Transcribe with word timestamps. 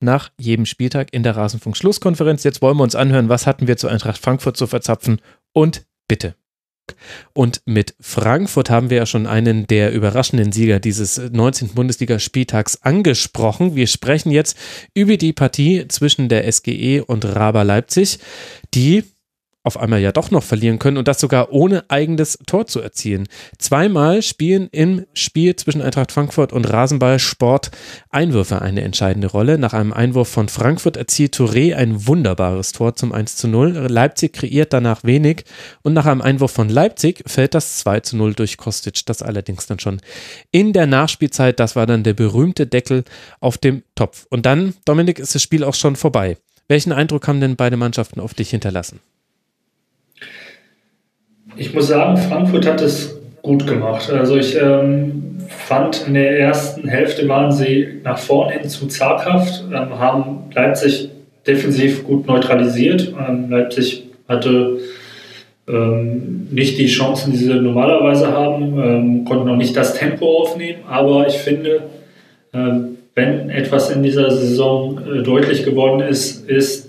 nach 0.00 0.30
jedem 0.38 0.66
Spieltag 0.66 1.12
in 1.12 1.22
der 1.22 1.36
Rasenfunk-Schlusskonferenz. 1.36 2.44
Jetzt 2.44 2.62
wollen 2.62 2.76
wir 2.76 2.84
uns 2.84 2.94
anhören, 2.94 3.28
was 3.28 3.46
hatten 3.46 3.66
wir 3.66 3.76
zu 3.76 3.88
Eintracht 3.88 4.18
Frankfurt 4.18 4.56
zu 4.56 4.66
verzapfen 4.66 5.20
und 5.52 5.86
bitte. 6.06 6.34
Und 7.34 7.60
mit 7.66 7.94
Frankfurt 8.00 8.70
haben 8.70 8.90
wir 8.90 8.98
ja 8.98 9.06
schon 9.06 9.26
einen 9.26 9.66
der 9.66 9.92
überraschenden 9.92 10.52
Sieger 10.52 10.80
dieses 10.80 11.18
19. 11.18 11.68
Bundesligaspieltags 11.68 12.82
angesprochen. 12.82 13.74
Wir 13.76 13.86
sprechen 13.86 14.30
jetzt 14.30 14.56
über 14.94 15.16
die 15.16 15.32
Partie 15.32 15.86
zwischen 15.88 16.28
der 16.28 16.50
SGE 16.50 17.04
und 17.04 17.24
Raber 17.24 17.64
Leipzig, 17.64 18.18
die 18.74 19.04
auf 19.68 19.78
einmal 19.78 20.00
ja 20.00 20.10
doch 20.10 20.32
noch 20.32 20.42
verlieren 20.42 20.80
können 20.80 20.96
und 20.96 21.06
das 21.06 21.20
sogar 21.20 21.52
ohne 21.52 21.84
eigenes 21.88 22.38
Tor 22.46 22.66
zu 22.66 22.80
erzielen. 22.80 23.28
Zweimal 23.58 24.22
spielen 24.22 24.68
im 24.72 25.04
Spiel 25.12 25.54
zwischen 25.54 25.82
Eintracht 25.82 26.10
Frankfurt 26.10 26.52
und 26.52 26.64
Rasenballsport 26.64 27.70
Einwürfe 28.10 28.60
eine 28.60 28.80
entscheidende 28.82 29.28
Rolle. 29.28 29.58
Nach 29.58 29.74
einem 29.74 29.92
Einwurf 29.92 30.28
von 30.28 30.48
Frankfurt 30.48 30.96
erzielt 30.96 31.36
Touré 31.36 31.76
ein 31.76 32.06
wunderbares 32.06 32.72
Tor 32.72 32.96
zum 32.96 33.12
1 33.12 33.36
zu 33.36 33.46
0. 33.46 33.86
Leipzig 33.88 34.32
kreiert 34.32 34.72
danach 34.72 35.04
wenig 35.04 35.44
und 35.82 35.92
nach 35.92 36.06
einem 36.06 36.22
Einwurf 36.22 36.50
von 36.50 36.68
Leipzig 36.68 37.22
fällt 37.26 37.54
das 37.54 37.78
2 37.78 38.00
zu 38.00 38.16
0 38.16 38.34
durch 38.34 38.56
Kostic. 38.56 39.06
Das 39.06 39.22
allerdings 39.22 39.66
dann 39.66 39.78
schon 39.78 40.00
in 40.50 40.72
der 40.72 40.86
Nachspielzeit. 40.86 41.60
Das 41.60 41.76
war 41.76 41.86
dann 41.86 42.02
der 42.02 42.14
berühmte 42.14 42.66
Deckel 42.66 43.04
auf 43.40 43.58
dem 43.58 43.82
Topf. 43.94 44.26
Und 44.30 44.46
dann, 44.46 44.74
Dominik, 44.84 45.18
ist 45.18 45.34
das 45.34 45.42
Spiel 45.42 45.62
auch 45.62 45.74
schon 45.74 45.94
vorbei. 45.94 46.36
Welchen 46.68 46.92
Eindruck 46.92 47.26
haben 47.26 47.40
denn 47.40 47.56
beide 47.56 47.76
Mannschaften 47.76 48.20
auf 48.20 48.34
dich 48.34 48.50
hinterlassen? 48.50 49.00
Ich 51.60 51.74
muss 51.74 51.88
sagen, 51.88 52.16
Frankfurt 52.16 52.66
hat 52.68 52.80
es 52.80 53.18
gut 53.42 53.66
gemacht. 53.66 54.08
Also 54.12 54.36
ich 54.36 54.56
ähm, 54.56 55.38
fand 55.48 56.06
in 56.06 56.14
der 56.14 56.38
ersten 56.38 56.86
Hälfte 56.86 57.28
waren 57.28 57.50
sie 57.50 58.00
nach 58.04 58.18
vorne 58.18 58.52
hin 58.52 58.68
zu 58.68 58.86
zaghaft, 58.86 59.64
ähm, 59.66 59.98
haben 59.98 60.50
Leipzig 60.54 61.08
defensiv 61.48 62.04
gut 62.04 62.28
neutralisiert. 62.28 63.12
Ähm, 63.18 63.50
Leipzig 63.50 64.04
hatte 64.28 64.78
ähm, 65.66 66.46
nicht 66.52 66.78
die 66.78 66.86
Chancen, 66.86 67.32
die 67.32 67.38
sie 67.38 67.52
normalerweise 67.52 68.28
haben, 68.28 68.78
ähm, 68.78 69.24
konnten 69.24 69.48
auch 69.48 69.56
nicht 69.56 69.76
das 69.76 69.94
Tempo 69.94 70.42
aufnehmen. 70.42 70.84
Aber 70.88 71.26
ich 71.26 71.38
finde, 71.38 71.82
äh, 72.52 72.70
wenn 73.16 73.50
etwas 73.50 73.90
in 73.90 74.04
dieser 74.04 74.30
Saison 74.30 75.00
äh, 75.00 75.22
deutlich 75.24 75.64
geworden 75.64 76.02
ist, 76.02 76.48
ist 76.48 76.87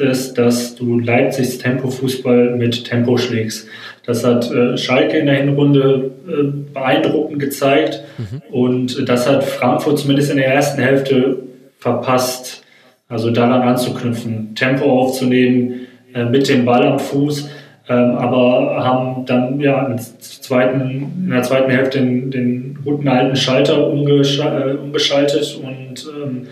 es, 0.00 0.34
dass 0.34 0.74
du 0.74 0.98
Leipzigs 0.98 1.58
Tempo-Fußball 1.58 2.56
mit 2.56 2.84
Tempo 2.84 3.16
schlägst. 3.16 3.68
Das 4.06 4.24
hat 4.24 4.50
äh, 4.50 4.76
Schalke 4.76 5.18
in 5.18 5.26
der 5.26 5.36
Hinrunde 5.36 6.10
äh, 6.26 6.44
beeindruckend 6.72 7.38
gezeigt 7.38 8.02
mhm. 8.16 8.42
und 8.50 9.08
das 9.08 9.28
hat 9.28 9.44
Frankfurt 9.44 9.98
zumindest 9.98 10.30
in 10.30 10.38
der 10.38 10.46
ersten 10.46 10.80
Hälfte 10.80 11.38
verpasst, 11.78 12.62
also 13.08 13.30
daran 13.30 13.62
anzuknüpfen, 13.62 14.54
Tempo 14.54 14.84
aufzunehmen 14.90 15.86
äh, 16.14 16.24
mit 16.24 16.48
dem 16.48 16.64
Ball 16.64 16.86
am 16.86 16.98
Fuß, 16.98 17.48
ähm, 17.88 18.16
aber 18.16 18.84
haben 18.84 19.26
dann 19.26 19.60
ja 19.60 19.86
in, 19.86 19.98
zweiten, 19.98 21.12
in 21.24 21.30
der 21.30 21.42
zweiten 21.42 21.70
Hälfte 21.70 21.98
den, 21.98 22.30
den 22.30 22.78
guten 22.84 23.08
alten 23.08 23.36
Schalter 23.36 23.88
umgeschaltet, 23.88 24.76
äh, 24.76 24.78
umgeschaltet 24.78 25.60
und 25.62 26.06
ähm, 26.22 26.46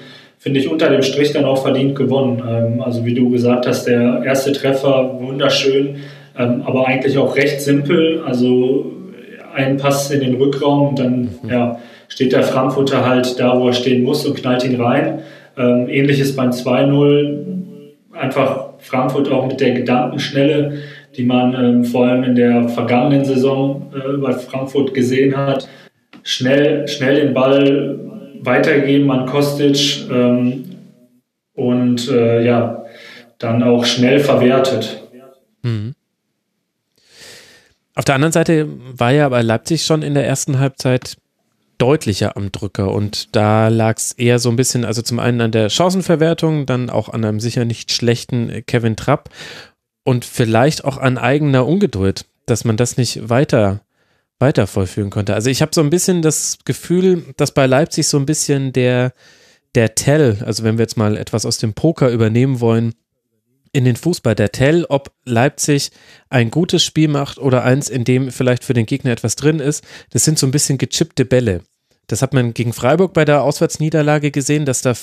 finde 0.47 0.61
ich 0.61 0.71
unter 0.71 0.89
dem 0.91 1.03
Strich 1.03 1.33
dann 1.33 1.45
auch 1.45 1.63
verdient 1.63 1.97
gewonnen. 1.97 2.41
Ähm, 2.49 2.81
also 2.81 3.05
wie 3.05 3.15
du 3.15 3.31
gesagt 3.31 3.67
hast, 3.67 3.89
der 3.89 4.23
erste 4.25 4.53
Treffer 4.53 5.19
wunderschön 5.21 5.97
ähm, 6.39 6.63
aber 6.65 6.87
eigentlich 6.87 7.19
auch 7.19 7.35
recht 7.35 7.61
simpel. 7.61 8.23
Also 8.25 8.93
ein 9.53 9.77
Pass 9.77 10.09
in 10.13 10.21
den 10.21 10.37
Rückraum 10.37 10.91
und 10.91 10.99
dann 11.01 11.21
mhm. 11.43 11.51
ja, 11.51 11.81
steht 12.07 12.33
der 12.33 12.45
Frankfurter 12.45 13.05
halt 13.05 13.41
da, 13.41 13.59
wo 13.59 13.67
er 13.67 13.73
stehen 13.73 14.05
muss 14.05 14.25
und 14.25 14.37
knallt 14.37 14.65
ihn 14.65 14.81
rein. 14.81 15.21
Ähm, 15.59 15.89
ähnliches 15.89 16.37
beim 16.37 16.51
2-0. 16.51 17.39
Einfach 18.13 18.69
Frankfurt 18.79 19.29
auch 19.33 19.49
mit 19.49 19.61
der 19.61 19.73
Gedankenschnelle, 19.73 20.79
die 21.17 21.25
man 21.25 21.55
ähm, 21.55 21.85
vor 21.85 22.07
allem 22.07 22.23
in 22.23 22.37
der 22.37 22.69
vergangenen 22.69 23.25
Saison 23.25 23.91
äh, 23.95 24.17
bei 24.19 24.33
Frankfurt 24.33 24.95
gesehen 24.95 25.37
hat. 25.37 25.69
Schnell, 26.23 26.87
schnell 26.87 27.21
den 27.21 27.35
Ball 27.35 27.99
weitergeben 28.43 29.11
an 29.11 29.27
Kostic 29.27 30.09
ähm, 30.11 30.77
und 31.55 32.09
äh, 32.09 32.45
ja, 32.45 32.85
dann 33.39 33.63
auch 33.63 33.85
schnell 33.85 34.21
verwertet. 34.21 35.03
Mhm. 35.63 35.95
Auf 37.95 38.05
der 38.05 38.15
anderen 38.15 38.33
Seite 38.33 38.69
war 38.69 39.11
ja 39.11 39.29
bei 39.29 39.43
Leipzig 39.43 39.85
schon 39.85 40.03
in 40.03 40.15
der 40.15 40.27
ersten 40.27 40.59
Halbzeit 40.59 41.17
deutlicher 41.79 42.37
am 42.37 42.53
Drücker 42.53 42.93
und 42.93 43.35
da 43.35 43.69
lag 43.69 43.97
es 43.97 44.13
eher 44.13 44.39
so 44.39 44.51
ein 44.51 44.57
bisschen, 44.57 44.85
also 44.85 45.03
zum 45.03 45.19
einen 45.19 45.41
an 45.41 45.53
der 45.53 45.69
Chancenverwertung, 45.69 46.67
dann 46.67 46.91
auch 46.91 47.09
an 47.09 47.25
einem 47.25 47.41
sicher 47.41 47.65
nicht 47.65 47.93
schlechten 47.93 48.65
Kevin 48.67 48.97
Trapp 48.97 49.31
und 50.05 50.25
vielleicht 50.25 50.85
auch 50.85 50.99
an 50.99 51.19
eigener 51.19 51.67
Ungeduld, 51.67 52.27
dass 52.47 52.65
man 52.65 52.77
das 52.77 52.97
nicht 52.97 53.29
weiter 53.29 53.81
weiter 54.39 54.67
vollführen 54.67 55.11
konnte. 55.11 55.35
Also 55.35 55.51
ich 55.51 55.63
habe 55.63 55.73
so 55.75 55.81
ein 55.81 55.91
bisschen 55.91 56.23
das 56.23 56.59
Gefühl, 56.65 57.25
dass 57.37 57.53
bei 57.53 57.67
Leipzig 57.67 58.07
so 58.07 58.19
ein 58.19 58.27
bisschen 58.27 58.73
der 58.73 59.13
der 59.77 59.95
Tell, 59.95 60.39
also 60.45 60.65
wenn 60.65 60.79
wir 60.79 60.85
jetzt 60.85 60.97
mal 60.97 61.17
etwas 61.17 61.45
aus 61.45 61.59
dem 61.59 61.75
Poker 61.75 62.09
übernehmen 62.09 62.61
wollen, 62.61 62.95
in 63.73 63.85
den 63.85 63.97
Fußball 63.97 64.35
der 64.35 64.51
Tell, 64.51 64.87
ob 64.89 65.13
Leipzig 65.27 65.91
ein 66.31 66.51
gutes 66.51 66.83
Spiel 66.83 67.09
macht 67.09 67.39
oder 67.39 67.63
eins, 67.63 67.91
in 67.91 68.05
dem 68.05 68.31
vielleicht 68.31 68.65
für 68.65 68.73
den 68.73 68.87
Gegner 68.87 69.13
etwas 69.13 69.37
drin 69.37 69.61
ist. 69.61 69.85
Das 70.11 70.25
sind 70.25 70.39
so 70.39 70.47
ein 70.47 70.51
bisschen 70.51 70.79
gechippte 70.79 71.27
Bälle. 71.27 71.61
Das 72.07 72.23
hat 72.23 72.33
man 72.33 72.55
gegen 72.55 72.73
Freiburg 72.73 73.13
bei 73.13 73.27
der 73.27 73.43
Auswärtsniederlage 73.43 74.31
gesehen, 74.31 74.65
dass 74.65 74.81
da 74.81 74.95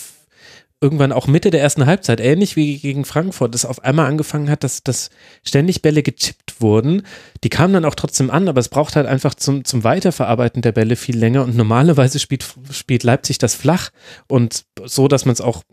irgendwann 0.83 1.13
auch 1.13 1.27
Mitte 1.27 1.49
der 1.49 1.61
ersten 1.61 1.85
Halbzeit, 1.85 2.19
ähnlich 2.19 2.57
wie 2.57 2.77
gegen 2.77 3.05
Frankfurt, 3.05 3.55
es 3.55 3.63
auf 3.63 3.83
einmal 3.83 4.07
angefangen 4.07 4.49
hat, 4.49 4.66
dass, 4.66 4.83
dass 4.83 5.09
ständig 5.41 5.81
Bälle 5.81 6.03
gechippt 6.03 6.59
wurden. 6.59 7.03
Die 7.45 7.49
kamen 7.49 7.73
dann 7.73 7.85
auch 7.85 7.95
trotzdem 7.95 8.29
an, 8.29 8.49
aber 8.49 8.59
es 8.59 8.67
braucht 8.67 8.97
halt 8.97 9.07
einfach 9.07 9.33
zum, 9.33 9.63
zum 9.63 9.85
Weiterverarbeiten 9.85 10.61
der 10.61 10.73
Bälle 10.73 10.97
viel 10.97 11.17
länger 11.17 11.43
und 11.43 11.55
normalerweise 11.55 12.19
spielt, 12.19 12.45
spielt 12.72 13.03
Leipzig 13.03 13.38
das 13.38 13.55
flach 13.55 13.91
und 14.27 14.66
so, 14.83 15.07
dass 15.07 15.23
man 15.23 15.31
es 15.31 15.39
auch 15.39 15.63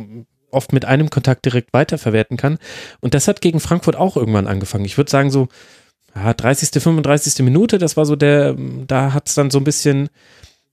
oft 0.52 0.72
mit 0.72 0.84
einem 0.84 1.10
Kontakt 1.10 1.44
direkt 1.44 1.72
weiterverwerten 1.72 2.36
kann. 2.36 2.58
Und 3.00 3.14
das 3.14 3.26
hat 3.26 3.40
gegen 3.40 3.58
Frankfurt 3.58 3.96
auch 3.96 4.16
irgendwann 4.16 4.46
angefangen. 4.46 4.84
Ich 4.84 4.96
würde 4.96 5.10
sagen, 5.10 5.32
so 5.32 5.48
ja, 6.14 6.32
30., 6.32 6.70
35. 6.82 7.44
Minute, 7.44 7.78
das 7.78 7.96
war 7.96 8.06
so 8.06 8.14
der, 8.14 8.56
da 8.86 9.12
hat 9.12 9.28
es 9.28 9.34
dann 9.34 9.50
so 9.50 9.58
ein 9.58 9.64
bisschen 9.64 10.08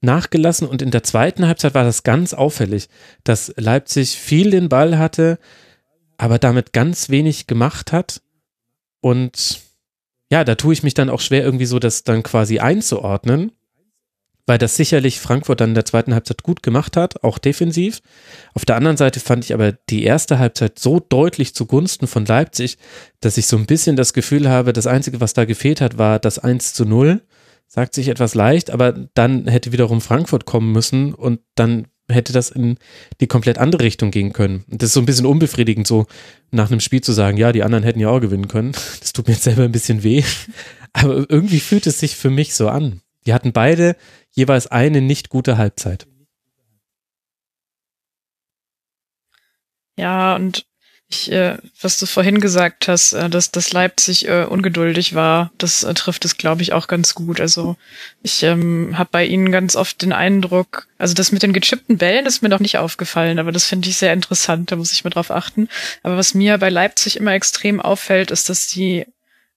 nachgelassen. 0.01 0.67
Und 0.67 0.81
in 0.81 0.91
der 0.91 1.03
zweiten 1.03 1.47
Halbzeit 1.47 1.73
war 1.73 1.83
das 1.83 2.03
ganz 2.03 2.33
auffällig, 2.33 2.89
dass 3.23 3.53
Leipzig 3.57 4.17
viel 4.17 4.51
den 4.51 4.69
Ball 4.69 4.97
hatte, 4.97 5.39
aber 6.17 6.39
damit 6.39 6.73
ganz 6.73 7.09
wenig 7.09 7.47
gemacht 7.47 7.91
hat. 7.91 8.21
Und 9.01 9.61
ja, 10.29 10.43
da 10.43 10.55
tue 10.55 10.73
ich 10.73 10.83
mich 10.83 10.93
dann 10.93 11.09
auch 11.09 11.21
schwer, 11.21 11.43
irgendwie 11.43 11.65
so 11.65 11.79
das 11.79 12.03
dann 12.03 12.23
quasi 12.23 12.59
einzuordnen 12.59 13.51
weil 14.47 14.57
das 14.57 14.75
sicherlich 14.75 15.19
Frankfurt 15.19 15.59
dann 15.59 15.71
in 15.71 15.75
der 15.75 15.85
zweiten 15.85 16.13
Halbzeit 16.13 16.41
gut 16.41 16.63
gemacht 16.63 16.97
hat, 16.97 17.23
auch 17.23 17.37
defensiv. 17.37 17.99
Auf 18.53 18.63
der 18.63 18.77
anderen 18.77 18.97
Seite 18.97 19.19
fand 19.19 19.43
ich 19.43 19.53
aber 19.53 19.73
die 19.73 20.05
erste 20.05 20.39
Halbzeit 20.39 20.79
so 20.79 20.99
deutlich 21.01 21.53
zugunsten 21.53 22.07
von 22.07 22.25
Leipzig, 22.25 22.77
dass 23.19 23.37
ich 23.37 23.45
so 23.45 23.57
ein 23.57 23.65
bisschen 23.65 23.97
das 23.97 24.13
Gefühl 24.13 24.49
habe, 24.49 24.71
das 24.71 24.87
Einzige, 24.87 25.19
was 25.19 25.33
da 25.33 25.43
gefehlt 25.43 25.81
hat, 25.81 25.97
war 25.97 26.17
das 26.17 26.39
1 26.39 26.73
zu 26.73 26.85
0 26.85 27.21
sagt 27.67 27.93
sich 27.93 28.07
etwas 28.07 28.33
leicht, 28.33 28.71
aber 28.71 28.93
dann 29.13 29.47
hätte 29.47 29.71
wiederum 29.71 30.01
Frankfurt 30.01 30.45
kommen 30.45 30.71
müssen 30.71 31.13
und 31.13 31.41
dann 31.55 31.87
hätte 32.09 32.31
das 32.31 32.49
in 32.49 32.77
die 33.19 33.27
komplett 33.27 33.57
andere 33.57 33.83
Richtung 33.83 34.11
gehen 34.11 34.33
können. 34.33 34.63
Das 34.67 34.89
ist 34.89 34.93
so 34.93 35.01
ein 35.01 35.05
bisschen 35.05 35.25
unbefriedigend, 35.25 35.85
so 35.85 36.05
nach 36.51 36.71
einem 36.71 36.79
Spiel 36.79 37.01
zu 37.01 37.11
sagen, 37.11 37.37
ja, 37.37 37.51
die 37.51 37.63
anderen 37.63 37.83
hätten 37.83 37.99
ja 37.99 38.09
auch 38.09 38.21
gewinnen 38.21 38.47
können. 38.47 38.71
Das 38.99 39.13
tut 39.13 39.27
mir 39.27 39.33
jetzt 39.33 39.43
selber 39.43 39.63
ein 39.63 39.71
bisschen 39.71 40.03
weh. 40.03 40.23
Aber 40.93 41.29
irgendwie 41.29 41.59
fühlt 41.59 41.85
es 41.87 41.99
sich 41.99 42.15
für 42.15 42.29
mich 42.29 42.55
so 42.55 42.69
an. 42.69 43.01
Die 43.25 43.33
hatten 43.33 43.51
beide 43.51 43.95
jeweils 44.31 44.67
eine 44.67 45.01
nicht 45.01 45.29
gute 45.29 45.57
Halbzeit. 45.57 46.07
Ja, 49.97 50.35
und 50.35 50.65
ich, 51.09 51.31
äh, 51.31 51.57
was 51.81 51.97
du 51.97 52.05
vorhin 52.05 52.41
gesagt 52.41 52.87
hast, 52.89 53.13
äh, 53.13 53.29
dass, 53.29 53.51
dass 53.51 53.71
Leipzig 53.71 54.27
äh, 54.27 54.43
ungeduldig 54.43 55.15
war, 55.15 55.51
das 55.57 55.83
äh, 55.83 55.93
trifft 55.93 56.25
es, 56.25 56.37
glaube 56.37 56.63
ich, 56.63 56.73
auch 56.73 56.87
ganz 56.87 57.15
gut. 57.15 57.39
Also 57.39 57.77
ich 58.23 58.43
ähm, 58.43 58.97
habe 58.97 59.09
bei 59.11 59.25
ihnen 59.25 59.51
ganz 59.51 59.77
oft 59.77 60.01
den 60.01 60.11
Eindruck, 60.11 60.87
also 60.97 61.13
das 61.13 61.31
mit 61.31 61.43
den 61.43 61.53
gechippten 61.53 61.97
Bällen 61.97 62.25
ist 62.25 62.41
mir 62.41 62.49
noch 62.49 62.59
nicht 62.59 62.77
aufgefallen, 62.77 63.39
aber 63.39 63.53
das 63.53 63.65
finde 63.65 63.87
ich 63.87 63.95
sehr 63.97 64.11
interessant, 64.11 64.71
da 64.71 64.75
muss 64.75 64.91
ich 64.91 65.05
mal 65.05 65.09
drauf 65.09 65.31
achten. 65.31 65.69
Aber 66.03 66.17
was 66.17 66.33
mir 66.33 66.57
bei 66.57 66.69
Leipzig 66.69 67.15
immer 67.15 67.33
extrem 67.33 67.79
auffällt, 67.79 68.31
ist, 68.31 68.49
dass 68.49 68.67
die 68.67 69.05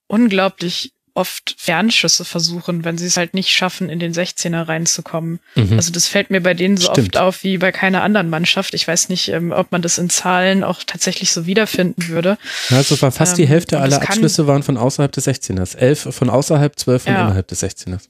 unglaublich 0.07 0.93
oft 1.15 1.55
Fernschüsse 1.59 2.25
versuchen, 2.25 2.85
wenn 2.85 2.99
sie 2.99 3.07
es 3.07 3.17
halt 3.17 3.35
nicht 3.35 3.51
schaffen, 3.51 3.89
in 3.89 3.99
den 3.99 4.13
16er 4.13 4.69
reinzukommen. 4.69 5.41
Mhm. 5.55 5.75
Also 5.75 5.93
das 5.93 6.07
fällt 6.07 6.31
mir 6.31 6.41
bei 6.41 6.55
denen 6.55 6.77
so 6.77 6.91
Stimmt. 6.91 7.17
oft 7.17 7.17
auf 7.19 7.45
wie 7.45 7.59
bei 7.59 7.73
keiner 7.73 8.03
anderen 8.03 8.31
Mannschaft. 8.31 8.75
Ich 8.75 8.87
weiß 8.87 9.09
nicht, 9.09 9.29
ähm, 9.29 9.53
ob 9.53 9.73
man 9.73 9.83
das 9.83 9.99
in 9.99 10.11
Zahlen 10.11 10.65
auch 10.65 10.83
tatsächlich 10.85 11.33
so 11.33 11.47
wiederfinden 11.47 12.09
würde. 12.09 12.39
Also 12.71 13.01
war 13.03 13.13
fast 13.13 13.33
ähm, 13.33 13.45
die 13.45 13.49
Hälfte 13.49 13.81
aller 13.81 14.01
Abschlüsse 14.03 14.47
waren 14.47 14.63
von 14.63 14.77
außerhalb 14.77 15.13
des 15.13 15.27
16ers. 15.27 15.77
Elf 15.77 16.09
von 16.11 16.31
außerhalb, 16.31 16.79
zwölf 16.79 17.05
von 17.05 17.13
ja. 17.13 17.23
innerhalb 17.23 17.49
des 17.49 17.63
16ers. 17.63 18.09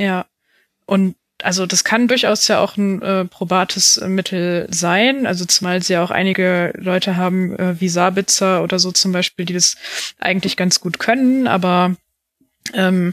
Ja. 0.00 0.26
Und 0.86 1.16
also 1.42 1.66
das 1.66 1.84
kann 1.84 2.08
durchaus 2.08 2.48
ja 2.48 2.60
auch 2.60 2.76
ein 2.76 3.02
äh, 3.02 3.24
probates 3.24 3.96
äh, 3.96 4.08
Mittel 4.08 4.66
sein. 4.70 5.26
Also 5.26 5.44
zumal 5.44 5.82
sie 5.82 5.94
ja 5.94 6.04
auch 6.04 6.10
einige 6.10 6.72
Leute 6.76 7.16
haben, 7.16 7.58
äh, 7.58 7.80
wie 7.80 7.88
Sabitzer 7.88 8.62
oder 8.62 8.78
so 8.78 8.92
zum 8.92 9.12
Beispiel, 9.12 9.44
die 9.44 9.54
das 9.54 9.76
eigentlich 10.18 10.56
ganz 10.56 10.80
gut 10.80 10.98
können, 10.98 11.46
aber 11.46 11.94
ähm, 12.74 13.12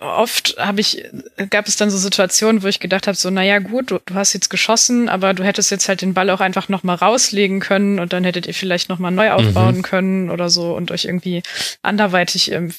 oft 0.00 0.56
habe 0.58 0.80
ich, 0.80 1.04
gab 1.50 1.66
es 1.66 1.76
dann 1.76 1.90
so 1.90 1.96
Situationen, 1.96 2.62
wo 2.62 2.66
ich 2.66 2.80
gedacht 2.80 3.06
habe, 3.06 3.16
so, 3.16 3.30
naja 3.30 3.58
gut, 3.58 3.90
du, 3.90 3.98
du, 4.04 4.14
hast 4.14 4.32
jetzt 4.32 4.50
geschossen, 4.50 5.08
aber 5.08 5.34
du 5.34 5.44
hättest 5.44 5.70
jetzt 5.70 5.88
halt 5.88 6.02
den 6.02 6.14
Ball 6.14 6.30
auch 6.30 6.40
einfach 6.40 6.68
nochmal 6.68 6.96
rauslegen 6.96 7.60
können 7.60 7.98
und 7.98 8.12
dann 8.12 8.24
hättet 8.24 8.46
ihr 8.46 8.54
vielleicht 8.54 8.88
nochmal 8.88 9.12
neu 9.12 9.30
aufbauen 9.32 9.78
mhm. 9.78 9.82
können 9.82 10.30
oder 10.30 10.50
so 10.50 10.74
und 10.74 10.90
euch 10.90 11.04
irgendwie 11.04 11.42
anderweitig 11.82 12.52
ähm, 12.52 12.72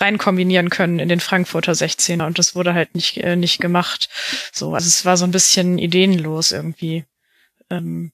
rein 0.00 0.18
kombinieren 0.18 0.70
können 0.70 0.98
in 0.98 1.08
den 1.08 1.20
Frankfurter 1.20 1.72
16er 1.72 2.26
und 2.26 2.38
das 2.38 2.54
wurde 2.54 2.74
halt 2.74 2.94
nicht, 2.94 3.18
äh, 3.18 3.36
nicht 3.36 3.60
gemacht. 3.60 4.08
So, 4.52 4.74
also 4.74 4.86
es 4.86 5.04
war 5.04 5.16
so 5.16 5.24
ein 5.24 5.30
bisschen 5.30 5.78
ideenlos 5.78 6.52
irgendwie. 6.52 7.04
Ähm, 7.68 8.12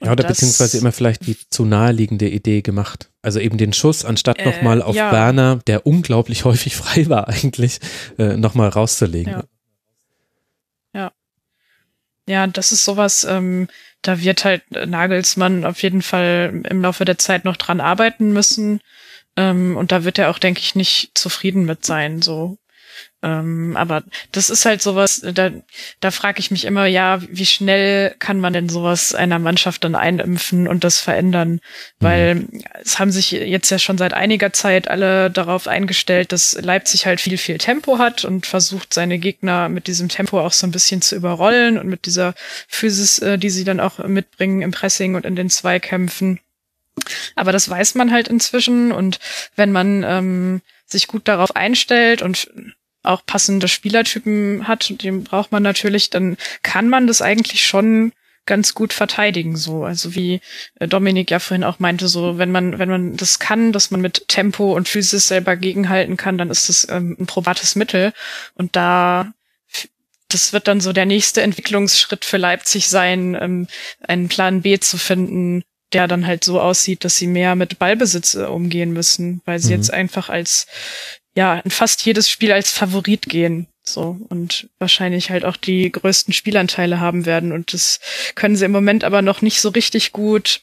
ja, 0.00 0.12
oder 0.12 0.24
beziehungsweise 0.24 0.78
immer 0.78 0.92
vielleicht 0.92 1.26
die 1.26 1.36
zu 1.50 1.64
naheliegende 1.64 2.28
Idee 2.28 2.62
gemacht. 2.62 3.10
Also 3.20 3.40
eben 3.40 3.58
den 3.58 3.72
Schuss, 3.72 4.04
anstatt 4.04 4.38
äh, 4.38 4.44
nochmal 4.44 4.80
auf 4.80 4.94
ja. 4.94 5.10
Werner, 5.10 5.56
der 5.66 5.86
unglaublich 5.86 6.44
häufig 6.44 6.76
frei 6.76 7.08
war 7.08 7.28
eigentlich, 7.28 7.80
äh, 8.18 8.36
nochmal 8.36 8.68
rauszulegen. 8.68 9.32
Ja. 9.32 9.44
ja. 10.94 11.12
Ja, 12.28 12.46
das 12.46 12.72
ist 12.72 12.84
sowas, 12.84 13.24
ähm, 13.24 13.68
da 14.02 14.20
wird 14.20 14.44
halt 14.44 14.62
Nagelsmann 14.70 15.64
auf 15.64 15.82
jeden 15.82 16.02
Fall 16.02 16.62
im 16.68 16.82
Laufe 16.82 17.04
der 17.04 17.18
Zeit 17.18 17.44
noch 17.44 17.56
dran 17.56 17.80
arbeiten 17.80 18.32
müssen. 18.32 18.80
Ähm, 19.38 19.76
und 19.76 19.92
da 19.92 20.02
wird 20.02 20.18
er 20.18 20.30
auch, 20.30 20.38
denke 20.40 20.60
ich, 20.60 20.74
nicht 20.74 21.12
zufrieden 21.14 21.64
mit 21.64 21.86
sein. 21.86 22.22
So. 22.22 22.58
Ähm, 23.22 23.76
aber 23.76 24.02
das 24.32 24.50
ist 24.50 24.64
halt 24.64 24.82
sowas, 24.82 25.20
da, 25.32 25.50
da 26.00 26.10
frage 26.10 26.40
ich 26.40 26.50
mich 26.50 26.64
immer, 26.64 26.86
ja, 26.86 27.20
wie 27.30 27.46
schnell 27.46 28.16
kann 28.18 28.40
man 28.40 28.52
denn 28.52 28.68
sowas 28.68 29.14
einer 29.14 29.38
Mannschaft 29.38 29.84
dann 29.84 29.94
einimpfen 29.94 30.66
und 30.66 30.82
das 30.82 31.00
verändern? 31.00 31.50
Mhm. 31.50 31.60
Weil 32.00 32.48
es 32.82 32.98
haben 32.98 33.12
sich 33.12 33.30
jetzt 33.30 33.70
ja 33.70 33.78
schon 33.78 33.96
seit 33.96 34.12
einiger 34.12 34.52
Zeit 34.52 34.88
alle 34.88 35.30
darauf 35.30 35.68
eingestellt, 35.68 36.32
dass 36.32 36.58
Leipzig 36.60 37.06
halt 37.06 37.20
viel, 37.20 37.38
viel 37.38 37.58
Tempo 37.58 37.98
hat 37.98 38.24
und 38.24 38.44
versucht, 38.44 38.92
seine 38.92 39.18
Gegner 39.18 39.68
mit 39.68 39.86
diesem 39.86 40.08
Tempo 40.08 40.40
auch 40.40 40.52
so 40.52 40.66
ein 40.66 40.72
bisschen 40.72 41.00
zu 41.00 41.14
überrollen 41.14 41.78
und 41.78 41.86
mit 41.86 42.06
dieser 42.06 42.34
Physis, 42.66 43.20
äh, 43.20 43.38
die 43.38 43.50
sie 43.50 43.64
dann 43.64 43.78
auch 43.78 43.98
mitbringen 43.98 44.62
im 44.62 44.72
Pressing 44.72 45.14
und 45.14 45.24
in 45.24 45.36
den 45.36 45.48
Zweikämpfen. 45.50 46.40
Aber 47.36 47.52
das 47.52 47.68
weiß 47.68 47.94
man 47.94 48.12
halt 48.12 48.28
inzwischen 48.28 48.92
und 48.92 49.18
wenn 49.56 49.72
man 49.72 50.04
ähm, 50.04 50.62
sich 50.86 51.06
gut 51.06 51.28
darauf 51.28 51.54
einstellt 51.56 52.22
und 52.22 52.50
auch 53.02 53.24
passende 53.24 53.68
Spielertypen 53.68 54.68
hat, 54.68 55.02
den 55.02 55.24
braucht 55.24 55.52
man 55.52 55.62
natürlich, 55.62 56.10
dann 56.10 56.36
kann 56.62 56.88
man 56.88 57.06
das 57.06 57.22
eigentlich 57.22 57.66
schon 57.66 58.12
ganz 58.48 58.74
gut 58.74 58.92
verteidigen, 58.92 59.56
so. 59.56 59.84
Also 59.84 60.14
wie 60.16 60.40
äh, 60.80 60.88
Dominik 60.88 61.30
ja 61.30 61.38
vorhin 61.38 61.64
auch 61.64 61.78
meinte, 61.78 62.08
so, 62.08 62.38
wenn 62.38 62.50
man, 62.50 62.78
wenn 62.78 62.88
man 62.88 63.16
das 63.16 63.38
kann, 63.38 63.72
dass 63.72 63.90
man 63.92 64.00
mit 64.00 64.26
Tempo 64.26 64.74
und 64.74 64.88
Physis 64.88 65.28
selber 65.28 65.54
gegenhalten 65.54 66.16
kann, 66.16 66.38
dann 66.38 66.50
ist 66.50 66.68
das 66.68 66.88
ähm, 66.90 67.16
ein 67.20 67.26
probates 67.26 67.76
Mittel. 67.76 68.12
Und 68.54 68.74
da, 68.74 69.32
das 70.28 70.52
wird 70.52 70.66
dann 70.66 70.80
so 70.80 70.92
der 70.92 71.06
nächste 71.06 71.42
Entwicklungsschritt 71.42 72.24
für 72.24 72.38
Leipzig 72.38 72.88
sein, 72.88 73.36
ähm, 73.38 73.68
einen 74.00 74.28
Plan 74.28 74.62
B 74.62 74.80
zu 74.80 74.96
finden, 74.96 75.62
der 75.92 76.08
dann 76.08 76.26
halt 76.26 76.44
so 76.44 76.60
aussieht, 76.60 77.04
dass 77.04 77.16
sie 77.16 77.26
mehr 77.26 77.54
mit 77.54 77.78
Ballbesitz 77.78 78.34
äh, 78.34 78.44
umgehen 78.44 78.92
müssen, 78.92 79.40
weil 79.44 79.58
sie 79.58 79.72
mhm. 79.72 79.80
jetzt 79.80 79.92
einfach 79.92 80.28
als, 80.28 80.66
ja, 81.34 81.58
in 81.58 81.70
fast 81.70 82.04
jedes 82.04 82.28
Spiel 82.28 82.52
als 82.52 82.70
Favorit 82.70 83.28
gehen. 83.28 83.66
So, 83.82 84.18
und 84.28 84.68
wahrscheinlich 84.78 85.30
halt 85.30 85.46
auch 85.46 85.56
die 85.56 85.90
größten 85.90 86.34
Spielanteile 86.34 87.00
haben 87.00 87.24
werden. 87.24 87.52
Und 87.52 87.72
das 87.72 88.00
können 88.34 88.54
sie 88.54 88.66
im 88.66 88.72
Moment 88.72 89.02
aber 89.02 89.22
noch 89.22 89.40
nicht 89.40 89.62
so 89.62 89.70
richtig 89.70 90.12
gut 90.12 90.60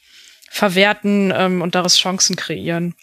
verwerten 0.48 1.32
ähm, 1.36 1.60
und 1.60 1.74
daraus 1.74 1.98
Chancen 1.98 2.36
kreieren. 2.36 2.94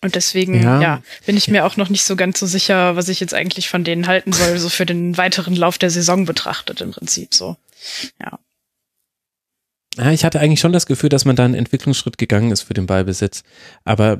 Und 0.00 0.16
deswegen, 0.16 0.62
ja. 0.62 0.80
ja. 0.80 1.02
bin 1.26 1.36
ich 1.36 1.46
mir 1.48 1.64
auch 1.64 1.76
noch 1.76 1.88
nicht 1.88 2.04
so 2.04 2.16
ganz 2.16 2.40
so 2.40 2.46
sicher, 2.46 2.96
was 2.96 3.08
ich 3.08 3.20
jetzt 3.20 3.34
eigentlich 3.34 3.68
von 3.68 3.84
denen 3.84 4.08
halten 4.08 4.32
soll, 4.32 4.58
so 4.58 4.68
für 4.68 4.86
den 4.86 5.16
weiteren 5.16 5.54
Lauf 5.54 5.78
der 5.78 5.90
Saison 5.90 6.24
betrachtet 6.24 6.80
im 6.80 6.90
Prinzip 6.90 7.32
so. 7.34 7.56
Ja. 8.20 8.38
Ja, 9.98 10.10
ich 10.10 10.24
hatte 10.24 10.40
eigentlich 10.40 10.60
schon 10.60 10.72
das 10.72 10.86
Gefühl, 10.86 11.10
dass 11.10 11.24
man 11.24 11.36
da 11.36 11.44
einen 11.44 11.54
Entwicklungsschritt 11.54 12.18
gegangen 12.18 12.50
ist 12.50 12.62
für 12.62 12.74
den 12.74 12.86
Ballbesitz. 12.86 13.42
Aber, 13.84 14.18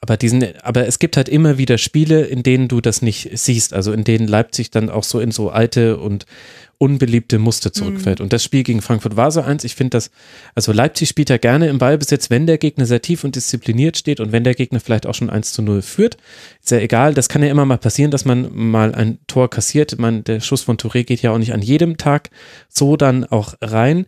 aber 0.00 0.16
diesen, 0.16 0.44
aber 0.60 0.86
es 0.86 0.98
gibt 0.98 1.16
halt 1.16 1.28
immer 1.28 1.56
wieder 1.56 1.78
Spiele, 1.78 2.22
in 2.22 2.42
denen 2.42 2.68
du 2.68 2.80
das 2.82 3.00
nicht 3.00 3.30
siehst. 3.32 3.72
Also 3.72 3.92
in 3.92 4.04
denen 4.04 4.28
Leipzig 4.28 4.70
dann 4.70 4.90
auch 4.90 5.04
so 5.04 5.18
in 5.18 5.30
so 5.30 5.48
alte 5.48 5.96
und 5.96 6.26
unbeliebte 6.78 7.38
Muster 7.38 7.72
zurückfällt. 7.72 8.18
Mhm. 8.18 8.24
Und 8.24 8.32
das 8.34 8.44
Spiel 8.44 8.62
gegen 8.62 8.82
Frankfurt 8.82 9.16
war 9.16 9.30
so 9.30 9.40
eins. 9.40 9.64
Ich 9.64 9.74
finde 9.74 9.96
das, 9.96 10.10
also 10.54 10.72
Leipzig 10.72 11.08
spielt 11.08 11.30
ja 11.30 11.38
gerne 11.38 11.68
im 11.68 11.78
Ballbesitz, 11.78 12.28
wenn 12.28 12.46
der 12.46 12.58
Gegner 12.58 12.84
sehr 12.84 13.00
tief 13.00 13.24
und 13.24 13.34
diszipliniert 13.34 13.96
steht 13.96 14.20
und 14.20 14.32
wenn 14.32 14.44
der 14.44 14.54
Gegner 14.54 14.80
vielleicht 14.80 15.06
auch 15.06 15.14
schon 15.14 15.30
1 15.30 15.54
zu 15.54 15.62
0 15.62 15.80
führt. 15.80 16.18
Ist 16.62 16.72
ja 16.72 16.78
egal, 16.78 17.14
das 17.14 17.30
kann 17.30 17.42
ja 17.42 17.50
immer 17.50 17.64
mal 17.64 17.78
passieren, 17.78 18.10
dass 18.10 18.26
man 18.26 18.50
mal 18.52 18.94
ein 18.94 19.18
Tor 19.26 19.48
kassiert. 19.48 19.98
Man, 19.98 20.24
der 20.24 20.40
Schuss 20.40 20.62
von 20.62 20.76
Touré 20.76 21.04
geht 21.04 21.22
ja 21.22 21.30
auch 21.30 21.38
nicht 21.38 21.54
an 21.54 21.62
jedem 21.62 21.96
Tag 21.96 22.28
so 22.68 22.98
dann 22.98 23.24
auch 23.24 23.54
rein 23.62 24.04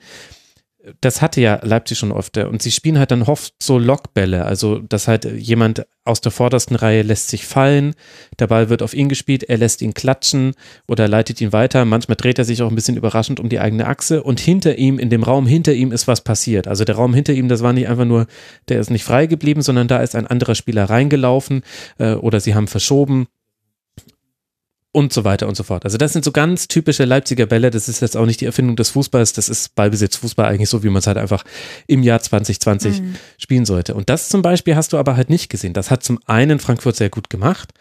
das 1.00 1.20
hatte 1.20 1.40
ja 1.40 1.58
Leipzig 1.62 1.98
schon 1.98 2.12
oft. 2.12 2.36
Und 2.38 2.62
sie 2.62 2.70
spielen 2.70 2.98
halt 2.98 3.10
dann 3.10 3.22
oft 3.22 3.54
so 3.60 3.78
Lockbälle. 3.78 4.44
Also, 4.44 4.78
dass 4.78 5.08
halt 5.08 5.24
jemand 5.24 5.86
aus 6.04 6.20
der 6.20 6.32
vordersten 6.32 6.76
Reihe 6.76 7.02
lässt 7.02 7.28
sich 7.28 7.44
fallen, 7.46 7.94
der 8.38 8.46
Ball 8.46 8.70
wird 8.70 8.82
auf 8.82 8.94
ihn 8.94 9.08
gespielt, 9.08 9.42
er 9.42 9.58
lässt 9.58 9.82
ihn 9.82 9.92
klatschen 9.92 10.54
oder 10.86 11.06
leitet 11.06 11.40
ihn 11.40 11.52
weiter. 11.52 11.84
Manchmal 11.84 12.16
dreht 12.16 12.38
er 12.38 12.44
sich 12.44 12.62
auch 12.62 12.70
ein 12.70 12.74
bisschen 12.74 12.96
überraschend 12.96 13.40
um 13.40 13.48
die 13.48 13.60
eigene 13.60 13.86
Achse 13.86 14.22
und 14.22 14.40
hinter 14.40 14.78
ihm, 14.78 14.98
in 14.98 15.10
dem 15.10 15.22
Raum 15.22 15.46
hinter 15.46 15.74
ihm 15.74 15.92
ist 15.92 16.08
was 16.08 16.22
passiert. 16.22 16.66
Also 16.66 16.84
der 16.84 16.94
Raum 16.94 17.12
hinter 17.12 17.34
ihm, 17.34 17.48
das 17.48 17.62
war 17.62 17.72
nicht 17.72 17.88
einfach 17.88 18.06
nur, 18.06 18.26
der 18.68 18.80
ist 18.80 18.90
nicht 18.90 19.04
frei 19.04 19.26
geblieben, 19.26 19.60
sondern 19.60 19.88
da 19.88 19.98
ist 19.98 20.14
ein 20.14 20.26
anderer 20.26 20.54
Spieler 20.54 20.84
reingelaufen 20.84 21.62
äh, 21.98 22.14
oder 22.14 22.40
sie 22.40 22.54
haben 22.54 22.68
verschoben 22.68 23.26
und 24.92 25.12
so 25.12 25.24
weiter 25.24 25.46
und 25.46 25.56
so 25.56 25.62
fort. 25.62 25.84
Also 25.84 25.98
das 25.98 26.12
sind 26.12 26.24
so 26.24 26.32
ganz 26.32 26.66
typische 26.66 27.04
Leipziger 27.04 27.46
Bälle. 27.46 27.70
Das 27.70 27.88
ist 27.88 28.00
jetzt 28.00 28.16
auch 28.16 28.24
nicht 28.24 28.40
die 28.40 28.46
Erfindung 28.46 28.74
des 28.74 28.90
Fußballs. 28.90 29.34
Das 29.34 29.48
ist 29.48 29.74
Ballbesitz 29.74 30.16
Fußball 30.16 30.46
eigentlich 30.46 30.70
so, 30.70 30.82
wie 30.82 30.88
man 30.88 31.00
es 31.00 31.06
halt 31.06 31.18
einfach 31.18 31.44
im 31.86 32.02
Jahr 32.02 32.20
2020 32.20 33.02
mhm. 33.02 33.14
spielen 33.36 33.66
sollte. 33.66 33.94
Und 33.94 34.08
das 34.08 34.28
zum 34.28 34.40
Beispiel 34.40 34.76
hast 34.76 34.92
du 34.92 34.96
aber 34.96 35.16
halt 35.16 35.28
nicht 35.28 35.50
gesehen. 35.50 35.74
Das 35.74 35.90
hat 35.90 36.02
zum 36.02 36.18
einen 36.26 36.58
Frankfurt 36.58 36.96
sehr 36.96 37.10
gut 37.10 37.28
gemacht. 37.28 37.72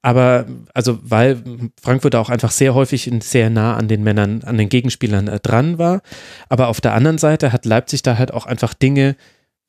Aber 0.00 0.46
also, 0.74 0.98
weil 1.02 1.42
Frankfurt 1.80 2.14
auch 2.14 2.28
einfach 2.28 2.50
sehr 2.50 2.74
häufig 2.74 3.10
sehr 3.20 3.48
nah 3.48 3.76
an 3.76 3.88
den 3.88 4.02
Männern, 4.02 4.42
an 4.44 4.58
den 4.58 4.68
Gegenspielern 4.68 5.28
äh, 5.28 5.40
dran 5.40 5.78
war. 5.78 6.02
Aber 6.48 6.68
auf 6.68 6.80
der 6.80 6.92
anderen 6.94 7.18
Seite 7.18 7.52
hat 7.52 7.64
Leipzig 7.64 8.02
da 8.02 8.18
halt 8.18 8.32
auch 8.32 8.44
einfach 8.46 8.74
Dinge 8.74 9.16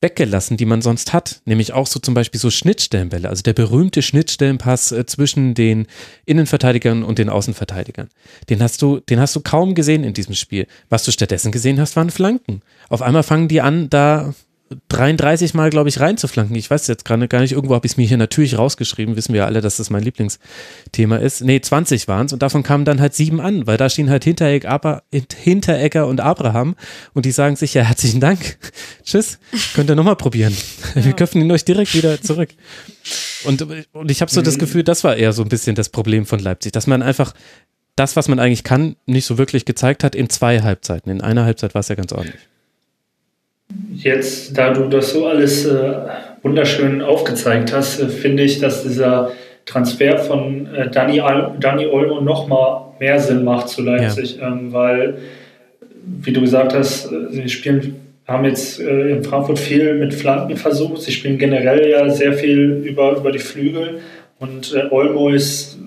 weggelassen, 0.06 0.56
die 0.56 0.66
man 0.66 0.84
sonst 0.84 1.14
hat. 1.14 1.42
Nämlich 1.46 1.74
auch 1.74 1.88
so 1.88 2.00
zum 2.00 2.14
Beispiel 2.14 2.40
so 2.40 2.52
Schnittstellenbälle, 2.52 3.28
also 3.28 3.42
der 3.42 3.54
berühmte 3.54 4.04
Schnittstellenpass 4.04 4.92
äh, 4.92 5.06
zwischen 5.08 5.56
den 5.56 5.88
Innenverteidigern 6.26 7.04
und 7.04 7.18
den 7.18 7.30
Außenverteidigern. 7.30 8.10
Den 8.50 8.62
hast 8.62 8.82
du, 8.82 9.00
den 9.00 9.20
hast 9.20 9.36
du 9.36 9.42
kaum 9.42 9.74
gesehen 9.74 10.04
in 10.04 10.14
diesem 10.14 10.36
Spiel. 10.36 10.68
Was 10.90 11.04
du 11.04 11.12
stattdessen 11.12 11.52
gesehen 11.52 11.80
hast, 11.80 11.96
waren 11.96 12.12
Flanken. 12.12 12.62
Auf 12.90 13.02
einmal 13.02 13.24
fangen 13.24 13.48
die 13.48 13.62
an, 13.62 13.90
da 13.90 14.36
33 14.90 15.54
Mal, 15.54 15.70
glaube 15.70 15.90
ich, 15.90 16.00
reinzuflanken. 16.00 16.56
Ich 16.56 16.72
weiß 16.72 16.88
jetzt 16.88 17.06
gerade 17.06 17.28
gar 17.28 17.42
nicht, 17.42 17.52
irgendwo 17.52 17.76
habe 17.76 17.86
ich 17.86 17.94
es 17.94 17.98
mir 17.98 18.08
hier 18.08 18.18
natürlich 18.18 18.58
rausgeschrieben, 18.58 19.16
wissen 19.16 19.34
wir 19.34 19.42
ja 19.42 19.46
alle, 19.46 19.62
dass 19.62 19.78
das 19.78 19.92
mein 19.92 20.02
Lieblingsthema 20.02 21.18
ist. 21.18 21.42
Nee, 21.42 21.62
20 21.62 22.08
waren 22.08 22.26
es 22.26 22.34
und 22.34 22.42
davon 22.42 22.64
kamen 22.64 22.84
dann 22.84 23.00
halt 23.00 23.14
sieben 23.14 23.40
an, 23.40 23.68
weil 23.68 23.78
da 23.78 23.90
stehen 23.90 24.10
halt 24.10 24.24
Hinteregger, 24.24 24.70
Aber, 24.70 25.04
Hinteregger 25.12 26.08
und 26.08 26.20
Abraham 26.20 26.76
und 27.14 27.26
die 27.26 27.32
sagen 27.32 27.56
sich 27.56 27.76
ja 27.76 27.84
herzlichen 27.84 28.20
Dank, 28.20 28.58
tschüss, 29.04 29.38
könnt 29.76 29.90
ihr 29.90 29.96
nochmal 29.96 30.16
probieren. 30.16 30.56
Ja. 30.96 31.06
Wir 31.06 31.14
köpfen 31.14 31.42
ihn 31.42 31.52
euch 31.52 31.64
direkt 31.66 31.94
wieder 31.94 32.20
zurück. 32.22 32.50
Und, 33.44 33.62
und 33.94 34.10
ich 34.10 34.22
habe 34.22 34.32
so 34.32 34.42
das 34.42 34.56
mhm. 34.56 34.62
Gefühl, 34.62 34.84
das 34.84 35.04
war 35.04 35.16
eher 35.16 35.32
so 35.32 35.44
ein 35.44 35.50
bisschen 35.50 35.76
das 35.76 35.90
Problem 35.90 36.26
von 36.26 36.40
Leipzig, 36.40 36.72
dass 36.72 36.88
man 36.88 37.04
einfach 37.04 37.34
das, 37.96 38.16
was 38.16 38.28
man 38.28 38.40
eigentlich 38.40 38.64
kann, 38.64 38.96
nicht 39.06 39.26
so 39.26 39.38
wirklich 39.38 39.66
gezeigt 39.66 40.04
hat 40.04 40.16
in 40.16 40.30
zwei 40.30 40.62
Halbzeiten. 40.62 41.12
In 41.12 41.22
einer 41.22 41.46
Halbzeit 41.46 41.76
war 41.76 41.82
es 41.82 41.88
ja 41.88 41.96
ganz 41.96 42.12
ordentlich. 42.12 42.42
Jetzt, 43.96 44.58
da 44.58 44.74
du 44.74 44.88
das 44.88 45.12
so 45.12 45.26
alles 45.26 45.66
äh, 45.66 45.94
wunderschön 46.44 47.02
aufgezeigt 47.02 47.74
hast, 47.74 48.00
äh, 48.00 48.10
finde 48.10 48.44
ich, 48.44 48.60
dass 48.60 48.84
dieser 48.84 49.32
Transfer 49.66 50.20
von 50.20 50.68
äh, 50.74 50.90
Dani, 50.90 51.22
Dani 51.60 51.88
Olmo 51.88 52.22
noch 52.22 52.48
mal 52.48 52.94
mehr 53.00 53.20
Sinn 53.20 53.44
macht 53.44 53.70
zu 53.70 53.82
Leipzig, 53.82 54.38
ja. 54.38 54.48
ähm, 54.48 54.72
weil, 54.72 55.18
wie 56.22 56.32
du 56.32 56.42
gesagt 56.42 56.74
hast, 56.74 57.12
äh, 57.12 57.32
sie 57.32 57.50
spielen, 57.50 57.96
haben 58.28 58.46
jetzt 58.46 58.80
äh, 58.80 59.10
in 59.10 59.24
Frankfurt 59.24 59.58
viel 59.58 59.96
mit 59.96 60.14
Flanken 60.14 60.56
versucht. 60.58 61.02
Sie 61.02 61.12
spielen 61.12 61.38
generell 61.38 61.90
ja 61.90 62.10
sehr 62.10 62.34
viel 62.34 62.84
über, 62.86 63.18
über 63.18 63.32
die 63.32 63.40
Flügel 63.40 64.02
und 64.40 64.74
äh, 64.76 64.86
Olmo 64.92 65.30
ist 65.30 65.80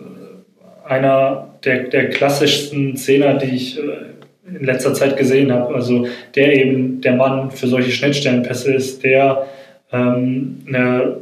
einer 0.84 1.48
der, 1.64 1.84
der 1.84 2.10
klassischsten 2.10 2.96
Zehner, 2.96 3.34
die 3.34 3.54
ich 3.54 3.78
in 4.58 4.64
letzter 4.64 4.94
Zeit 4.94 5.16
gesehen 5.16 5.52
habe. 5.52 5.74
Also 5.74 6.06
der 6.34 6.54
eben 6.54 7.00
der 7.00 7.14
Mann 7.14 7.50
für 7.50 7.66
solche 7.66 7.90
Schnittstellenpässe 7.90 8.72
ist, 8.72 9.04
der 9.04 9.46
ähm, 9.92 10.64
eine 10.68 11.16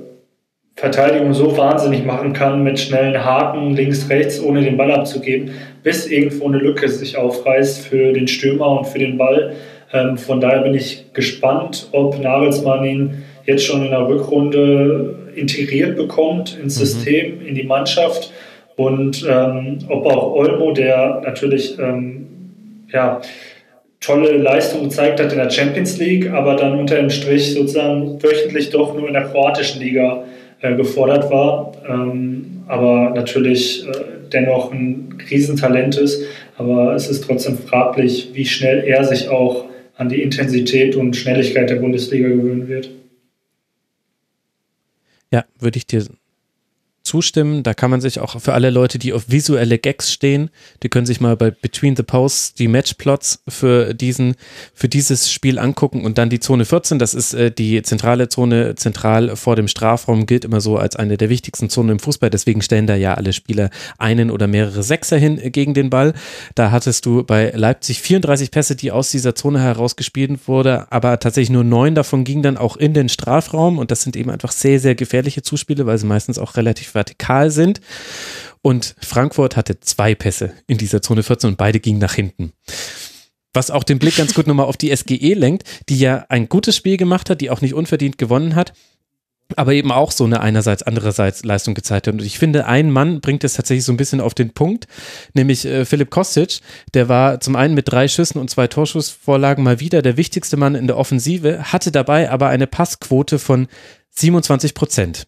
Verteidigung 0.75 1.33
so 1.33 1.56
wahnsinnig 1.56 2.04
machen 2.04 2.35
kann 2.35 2.62
mit 2.62 2.78
schnellen 2.78 3.25
Haken 3.25 3.75
links, 3.75 4.11
rechts, 4.11 4.42
ohne 4.42 4.61
den 4.61 4.76
Ball 4.76 4.92
abzugeben, 4.92 5.52
bis 5.83 6.06
irgendwo 6.06 6.47
eine 6.49 6.59
Lücke 6.59 6.88
sich 6.88 7.16
aufreißt 7.16 7.87
für 7.87 8.12
den 8.12 8.28
Stürmer 8.28 8.78
und 8.78 8.87
für 8.87 8.99
den 8.99 9.16
Ball. 9.16 9.54
Ähm, 9.92 10.18
von 10.18 10.40
daher 10.40 10.62
bin 10.62 10.75
ich 10.75 11.12
gespannt, 11.14 11.88
ob 11.92 12.21
Nagelsmann 12.21 12.85
ihn 12.85 13.25
jetzt 13.47 13.64
schon 13.64 13.85
in 13.85 13.90
der 13.90 14.06
Rückrunde 14.06 15.14
integriert 15.35 15.97
bekommt 15.97 16.59
ins 16.62 16.78
mhm. 16.78 16.85
System, 16.85 17.47
in 17.47 17.54
die 17.54 17.62
Mannschaft 17.62 18.33
und 18.76 19.26
ähm, 19.28 19.78
ob 19.88 20.04
auch 20.06 20.35
Olmo, 20.35 20.73
der 20.73 21.23
natürlich 21.25 21.78
ähm, 21.78 22.26
ja, 22.96 23.20
tolle 24.00 24.38
Leistung 24.38 24.84
gezeigt 24.84 25.20
hat 25.20 25.32
in 25.32 25.38
der 25.38 25.50
Champions 25.50 25.98
League, 25.98 26.30
aber 26.30 26.56
dann 26.56 26.78
unter 26.78 26.96
dem 26.96 27.10
Strich 27.10 27.52
sozusagen 27.52 28.22
wöchentlich 28.22 28.70
doch 28.70 28.94
nur 28.94 29.06
in 29.06 29.12
der 29.12 29.24
kroatischen 29.24 29.82
Liga 29.82 30.24
äh, 30.62 30.74
gefordert 30.74 31.30
war, 31.30 31.72
ähm, 31.86 32.62
aber 32.68 33.10
natürlich 33.10 33.86
äh, 33.86 33.92
dennoch 34.32 34.72
ein 34.72 35.18
Riesentalent 35.30 35.98
ist. 35.98 36.22
Aber 36.56 36.94
es 36.94 37.08
ist 37.08 37.24
trotzdem 37.24 37.58
fraglich, 37.58 38.30
wie 38.32 38.46
schnell 38.46 38.82
er 38.84 39.04
sich 39.04 39.28
auch 39.28 39.66
an 39.96 40.08
die 40.08 40.22
Intensität 40.22 40.96
und 40.96 41.14
Schnelligkeit 41.14 41.68
der 41.68 41.76
Bundesliga 41.76 42.28
gewöhnen 42.28 42.68
wird. 42.68 42.90
Ja, 45.30 45.44
würde 45.58 45.76
ich 45.76 45.86
dir 45.86 46.02
zustimmen. 47.06 47.62
Da 47.62 47.72
kann 47.72 47.90
man 47.90 48.00
sich 48.00 48.20
auch 48.20 48.38
für 48.40 48.52
alle 48.52 48.70
Leute, 48.70 48.98
die 48.98 49.12
auf 49.12 49.30
visuelle 49.30 49.78
Gags 49.78 50.12
stehen, 50.12 50.50
die 50.82 50.88
können 50.88 51.06
sich 51.06 51.20
mal 51.20 51.36
bei 51.36 51.50
Between 51.50 51.96
the 51.96 52.02
Posts 52.02 52.54
die 52.54 52.68
Matchplots 52.68 53.42
für 53.48 53.94
diesen, 53.94 54.34
für 54.75 54.88
dieses 54.88 55.32
Spiel 55.32 55.58
angucken 55.58 56.04
und 56.04 56.18
dann 56.18 56.28
die 56.28 56.40
Zone 56.40 56.64
14. 56.64 56.98
Das 56.98 57.14
ist 57.14 57.32
äh, 57.32 57.50
die 57.50 57.80
zentrale 57.82 58.28
Zone, 58.28 58.75
zentral 58.75 59.36
vor 59.36 59.56
dem 59.56 59.68
Strafraum, 59.68 60.26
gilt 60.26 60.44
immer 60.44 60.60
so 60.60 60.76
als 60.76 60.96
eine 60.96 61.16
der 61.16 61.30
wichtigsten 61.30 61.70
Zonen 61.70 61.90
im 61.90 61.98
Fußball. 61.98 62.30
Deswegen 62.30 62.60
stellen 62.60 62.86
da 62.86 62.96
ja 62.96 63.14
alle 63.14 63.32
Spieler 63.32 63.70
einen 63.98 64.30
oder 64.30 64.46
mehrere 64.46 64.82
Sechser 64.82 65.16
hin 65.16 65.40
gegen 65.52 65.75
den 65.75 65.88
Ball. 65.88 66.12
Da 66.54 66.70
hattest 66.70 67.06
du 67.06 67.22
bei 67.22 67.52
Leipzig 67.54 68.00
34 68.02 68.50
Pässe, 68.50 68.76
die 68.76 68.90
aus 68.90 69.10
dieser 69.10 69.34
Zone 69.34 69.60
herausgespielt 69.60 70.26
wurde, 70.46 70.90
aber 70.90 71.20
tatsächlich 71.20 71.50
nur 71.50 71.62
neun 71.62 71.94
davon 71.94 72.25
gingen 72.25 72.42
dann 72.42 72.56
auch 72.56 72.76
in 72.76 72.94
den 72.94 73.08
Strafraum 73.08 73.78
und 73.78 73.90
das 73.90 74.02
sind 74.02 74.16
eben 74.16 74.30
einfach 74.30 74.50
sehr, 74.50 74.80
sehr 74.80 74.94
gefährliche 74.94 75.42
Zuspiele, 75.42 75.86
weil 75.86 75.98
sie 75.98 76.06
meistens 76.06 76.38
auch 76.38 76.56
relativ 76.56 76.95
vertikal 76.96 77.52
sind. 77.52 77.80
Und 78.62 78.96
Frankfurt 79.00 79.54
hatte 79.56 79.78
zwei 79.78 80.16
Pässe 80.16 80.52
in 80.66 80.78
dieser 80.78 81.00
Zone 81.00 81.22
14 81.22 81.50
und 81.50 81.56
beide 81.56 81.78
gingen 81.78 82.00
nach 82.00 82.14
hinten. 82.14 82.52
Was 83.54 83.70
auch 83.70 83.84
den 83.84 84.00
Blick 84.00 84.16
ganz 84.16 84.34
gut 84.34 84.48
nochmal 84.48 84.66
auf 84.66 84.76
die 84.76 84.94
SGE 84.94 85.34
lenkt, 85.34 85.62
die 85.88 85.98
ja 85.98 86.26
ein 86.28 86.48
gutes 86.48 86.76
Spiel 86.76 86.96
gemacht 86.96 87.30
hat, 87.30 87.40
die 87.40 87.50
auch 87.50 87.60
nicht 87.60 87.74
unverdient 87.74 88.18
gewonnen 88.18 88.56
hat 88.56 88.72
aber 89.54 89.74
eben 89.74 89.92
auch 89.92 90.10
so 90.10 90.24
eine 90.24 90.40
einerseits, 90.40 90.82
andererseits 90.82 91.44
Leistung 91.44 91.74
gezeigt 91.74 92.08
hat. 92.08 92.14
Und 92.14 92.22
ich 92.22 92.38
finde, 92.38 92.66
ein 92.66 92.90
Mann 92.90 93.20
bringt 93.20 93.44
es 93.44 93.54
tatsächlich 93.54 93.84
so 93.84 93.92
ein 93.92 93.96
bisschen 93.96 94.20
auf 94.20 94.34
den 94.34 94.50
Punkt, 94.50 94.88
nämlich 95.34 95.64
äh, 95.64 95.84
Philipp 95.84 96.10
Kostic. 96.10 96.60
Der 96.94 97.08
war 97.08 97.40
zum 97.40 97.54
einen 97.54 97.74
mit 97.74 97.90
drei 97.90 98.08
Schüssen 98.08 98.40
und 98.40 98.50
zwei 98.50 98.66
Torschussvorlagen 98.66 99.62
mal 99.62 99.78
wieder 99.78 100.02
der 100.02 100.16
wichtigste 100.16 100.56
Mann 100.56 100.74
in 100.74 100.88
der 100.88 100.96
Offensive, 100.96 101.72
hatte 101.72 101.92
dabei 101.92 102.30
aber 102.30 102.48
eine 102.48 102.66
Passquote 102.66 103.38
von 103.38 103.68
27 104.10 104.74
Prozent. 104.74 105.26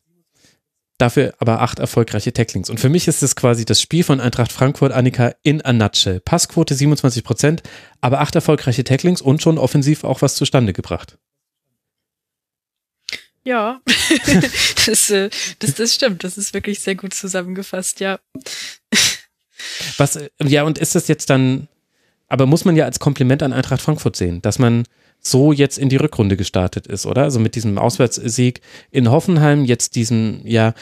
Dafür 0.98 1.32
aber 1.38 1.60
acht 1.60 1.78
erfolgreiche 1.78 2.32
Tacklings. 2.32 2.68
Und 2.68 2.80
für 2.80 2.88
mich 2.88 3.06
ist 3.06 3.22
es 3.22 3.36
quasi 3.36 3.64
das 3.64 3.80
Spiel 3.80 4.02
von 4.02 4.20
Eintracht 4.20 4.50
Frankfurt, 4.50 4.92
Annika, 4.92 5.32
in 5.44 5.62
a 5.64 5.72
nutshell. 5.72 6.18
Passquote 6.18 6.74
27 6.74 7.22
Prozent, 7.22 7.62
aber 8.00 8.20
acht 8.20 8.34
erfolgreiche 8.34 8.82
Tacklings 8.82 9.22
und 9.22 9.40
schon 9.40 9.58
offensiv 9.58 10.02
auch 10.02 10.22
was 10.22 10.34
zustande 10.34 10.72
gebracht. 10.72 11.16
Ja, 13.44 13.80
das, 14.86 15.08
äh, 15.10 15.30
das, 15.60 15.74
das 15.74 15.94
stimmt. 15.94 16.24
Das 16.24 16.36
ist 16.36 16.52
wirklich 16.52 16.80
sehr 16.80 16.96
gut 16.96 17.14
zusammengefasst, 17.14 18.00
ja. 18.00 18.18
Was, 19.96 20.16
äh, 20.16 20.28
ja, 20.42 20.64
und 20.64 20.78
ist 20.78 20.96
das 20.96 21.06
jetzt 21.06 21.30
dann, 21.30 21.68
aber 22.26 22.46
muss 22.46 22.64
man 22.64 22.74
ja 22.74 22.84
als 22.84 22.98
Kompliment 22.98 23.44
an 23.44 23.52
Eintracht 23.52 23.80
Frankfurt 23.80 24.16
sehen, 24.16 24.42
dass 24.42 24.58
man 24.58 24.84
so 25.20 25.52
jetzt 25.52 25.78
in 25.78 25.88
die 25.88 25.96
Rückrunde 25.96 26.36
gestartet 26.36 26.86
ist, 26.86 27.06
oder? 27.06 27.22
Also 27.24 27.40
mit 27.40 27.54
diesem 27.54 27.78
Auswärtssieg 27.78 28.60
in 28.90 29.10
Hoffenheim, 29.10 29.64
jetzt 29.64 29.96
diesem, 29.96 30.40
ja, 30.44 30.74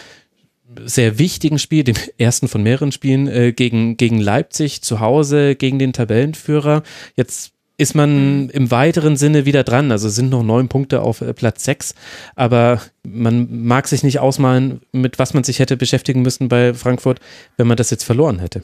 sehr 0.84 1.18
wichtigen 1.18 1.58
Spiel, 1.58 1.84
dem 1.84 1.96
ersten 2.18 2.48
von 2.48 2.62
mehreren 2.62 2.92
Spielen 2.92 3.28
äh, 3.28 3.52
gegen, 3.52 3.96
gegen 3.96 4.18
Leipzig 4.18 4.82
zu 4.82 5.00
Hause, 5.00 5.54
gegen 5.54 5.78
den 5.78 5.92
Tabellenführer. 5.92 6.82
Jetzt 7.14 7.52
ist 7.78 7.94
man 7.94 8.48
im 8.50 8.70
weiteren 8.70 9.16
Sinne 9.16 9.44
wieder 9.44 9.62
dran. 9.62 9.92
Also 9.92 10.08
sind 10.08 10.30
noch 10.30 10.42
neun 10.42 10.68
Punkte 10.68 11.02
auf 11.02 11.20
äh, 11.20 11.34
Platz 11.34 11.64
sechs, 11.64 11.94
aber 12.34 12.80
man 13.02 13.64
mag 13.66 13.86
sich 13.86 14.02
nicht 14.02 14.18
ausmalen, 14.18 14.80
mit 14.92 15.18
was 15.18 15.34
man 15.34 15.44
sich 15.44 15.58
hätte 15.58 15.76
beschäftigen 15.76 16.22
müssen 16.22 16.48
bei 16.48 16.74
Frankfurt, 16.74 17.20
wenn 17.56 17.66
man 17.66 17.76
das 17.76 17.90
jetzt 17.90 18.04
verloren 18.04 18.38
hätte. 18.38 18.62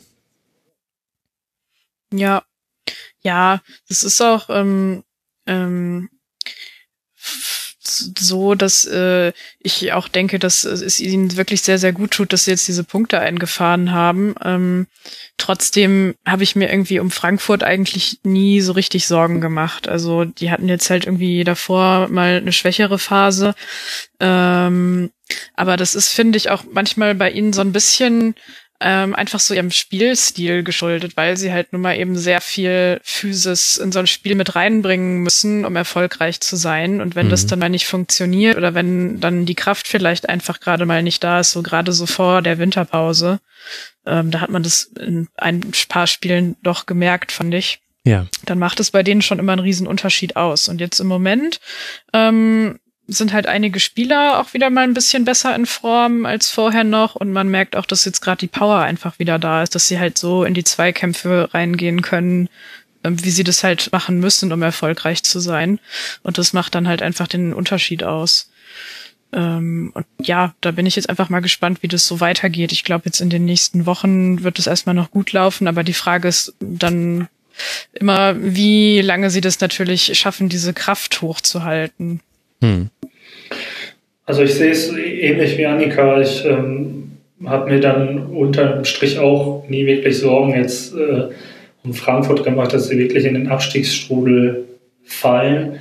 Ja, 2.12 2.42
ja, 3.22 3.62
das 3.88 4.02
ist 4.02 4.20
auch 4.20 4.48
ähm, 4.50 5.04
ähm, 5.46 6.08
so, 8.18 8.54
dass 8.54 8.84
äh, 8.84 9.32
ich 9.60 9.92
auch 9.92 10.08
denke, 10.08 10.38
dass 10.38 10.64
es 10.64 11.00
ihnen 11.00 11.36
wirklich 11.36 11.62
sehr, 11.62 11.78
sehr 11.78 11.92
gut 11.92 12.12
tut, 12.12 12.32
dass 12.32 12.44
sie 12.44 12.52
jetzt 12.52 12.68
diese 12.68 12.84
Punkte 12.84 13.20
eingefahren 13.20 13.92
haben. 13.92 14.34
Ähm, 14.42 14.86
trotzdem 15.36 16.14
habe 16.26 16.42
ich 16.42 16.56
mir 16.56 16.70
irgendwie 16.70 17.00
um 17.00 17.10
Frankfurt 17.10 17.62
eigentlich 17.64 18.20
nie 18.22 18.60
so 18.60 18.72
richtig 18.72 19.06
Sorgen 19.06 19.40
gemacht. 19.40 19.88
Also 19.88 20.24
die 20.24 20.50
hatten 20.50 20.68
jetzt 20.68 20.88
halt 20.90 21.06
irgendwie 21.06 21.44
davor 21.44 22.08
mal 22.08 22.36
eine 22.36 22.52
schwächere 22.52 22.98
Phase. 22.98 23.54
Ähm, 24.20 25.10
aber 25.54 25.76
das 25.76 25.94
ist, 25.94 26.08
finde 26.08 26.38
ich, 26.38 26.50
auch 26.50 26.64
manchmal 26.70 27.14
bei 27.14 27.30
ihnen 27.30 27.52
so 27.52 27.60
ein 27.60 27.72
bisschen 27.72 28.34
ähm, 28.82 29.14
einfach 29.14 29.40
so 29.40 29.54
ihrem 29.54 29.70
Spielstil 29.70 30.64
geschuldet, 30.64 31.16
weil 31.16 31.36
sie 31.36 31.52
halt 31.52 31.72
nun 31.72 31.82
mal 31.82 31.96
eben 31.96 32.16
sehr 32.16 32.40
viel 32.40 33.00
Physis 33.04 33.76
in 33.76 33.92
so 33.92 34.00
ein 34.00 34.06
Spiel 34.06 34.34
mit 34.34 34.56
reinbringen 34.56 35.22
müssen, 35.22 35.64
um 35.64 35.76
erfolgreich 35.76 36.40
zu 36.40 36.56
sein. 36.56 37.00
Und 37.00 37.14
wenn 37.14 37.26
mhm. 37.26 37.30
das 37.30 37.46
dann 37.46 37.60
mal 37.60 37.68
nicht 37.68 37.86
funktioniert 37.86 38.56
oder 38.56 38.74
wenn 38.74 39.20
dann 39.20 39.46
die 39.46 39.54
Kraft 39.54 39.86
vielleicht 39.86 40.28
einfach 40.28 40.60
gerade 40.60 40.84
mal 40.84 41.02
nicht 41.02 41.22
da 41.22 41.40
ist, 41.40 41.52
so 41.52 41.62
gerade 41.62 41.92
so 41.92 42.06
vor 42.06 42.42
der 42.42 42.58
Winterpause, 42.58 43.40
ähm, 44.04 44.30
da 44.30 44.40
hat 44.40 44.50
man 44.50 44.64
das 44.64 44.90
in 44.98 45.28
ein 45.36 45.60
paar 45.88 46.08
Spielen 46.08 46.56
doch 46.62 46.86
gemerkt, 46.86 47.30
fand 47.30 47.54
ich. 47.54 47.80
Ja. 48.04 48.26
Dann 48.46 48.58
macht 48.58 48.80
es 48.80 48.90
bei 48.90 49.04
denen 49.04 49.22
schon 49.22 49.38
immer 49.38 49.52
einen 49.52 49.62
riesen 49.62 49.86
Unterschied 49.86 50.34
aus. 50.34 50.68
Und 50.68 50.80
jetzt 50.80 50.98
im 50.98 51.06
Moment 51.06 51.60
ähm, 52.12 52.80
sind 53.08 53.32
halt 53.32 53.46
einige 53.46 53.80
Spieler 53.80 54.40
auch 54.40 54.54
wieder 54.54 54.70
mal 54.70 54.84
ein 54.84 54.94
bisschen 54.94 55.24
besser 55.24 55.54
in 55.54 55.66
Form 55.66 56.24
als 56.24 56.50
vorher 56.50 56.84
noch 56.84 57.14
und 57.16 57.32
man 57.32 57.48
merkt 57.48 57.76
auch, 57.76 57.86
dass 57.86 58.04
jetzt 58.04 58.20
gerade 58.20 58.38
die 58.38 58.46
Power 58.46 58.78
einfach 58.78 59.18
wieder 59.18 59.38
da 59.38 59.62
ist, 59.62 59.74
dass 59.74 59.88
sie 59.88 59.98
halt 59.98 60.18
so 60.18 60.44
in 60.44 60.54
die 60.54 60.64
Zweikämpfe 60.64 61.48
reingehen 61.52 62.02
können, 62.02 62.48
ähm, 63.04 63.22
wie 63.24 63.30
sie 63.30 63.44
das 63.44 63.64
halt 63.64 63.90
machen 63.92 64.20
müssen, 64.20 64.52
um 64.52 64.62
erfolgreich 64.62 65.22
zu 65.24 65.40
sein. 65.40 65.80
Und 66.22 66.38
das 66.38 66.52
macht 66.52 66.74
dann 66.74 66.88
halt 66.88 67.02
einfach 67.02 67.26
den 67.26 67.52
Unterschied 67.52 68.04
aus. 68.04 68.50
Ähm, 69.32 69.90
und 69.94 70.06
ja, 70.20 70.54
da 70.60 70.70
bin 70.70 70.86
ich 70.86 70.96
jetzt 70.96 71.08
einfach 71.08 71.28
mal 71.28 71.40
gespannt, 71.40 71.82
wie 71.82 71.88
das 71.88 72.06
so 72.06 72.20
weitergeht. 72.20 72.72
Ich 72.72 72.84
glaube, 72.84 73.06
jetzt 73.06 73.20
in 73.20 73.30
den 73.30 73.44
nächsten 73.44 73.86
Wochen 73.86 74.44
wird 74.44 74.58
es 74.58 74.66
erstmal 74.66 74.94
noch 74.94 75.10
gut 75.10 75.32
laufen, 75.32 75.66
aber 75.68 75.82
die 75.82 75.94
Frage 75.94 76.28
ist 76.28 76.54
dann 76.60 77.28
immer, 77.92 78.34
wie 78.38 79.00
lange 79.00 79.30
sie 79.30 79.40
das 79.40 79.60
natürlich 79.60 80.16
schaffen, 80.18 80.48
diese 80.48 80.72
Kraft 80.72 81.20
hochzuhalten. 81.22 82.20
Hm. 82.62 82.88
Also 84.24 84.42
ich 84.42 84.54
sehe 84.54 84.70
es 84.70 84.96
ähnlich 84.96 85.58
wie 85.58 85.66
Annika. 85.66 86.20
Ich 86.20 86.44
ähm, 86.46 87.12
habe 87.44 87.70
mir 87.70 87.80
dann 87.80 88.26
unterm 88.26 88.84
Strich 88.84 89.18
auch 89.18 89.64
nie 89.68 89.84
wirklich 89.84 90.18
Sorgen 90.18 90.54
jetzt 90.54 90.94
äh, 90.94 91.28
um 91.84 91.92
Frankfurt 91.92 92.44
gemacht, 92.44 92.72
dass 92.72 92.86
sie 92.86 92.98
wirklich 92.98 93.24
in 93.24 93.34
den 93.34 93.48
Abstiegsstrudel 93.48 94.64
fallen. 95.04 95.80